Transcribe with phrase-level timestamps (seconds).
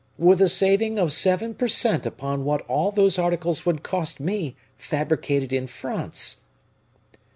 [0.17, 4.55] with a saving of seven per cent upon what all those articles would cost me
[4.75, 6.37] fabricated in France."